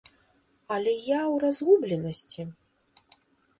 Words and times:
Але 0.75 0.93
я 0.93 1.19
ў 1.19 1.35
разгубленасці. 1.45 2.41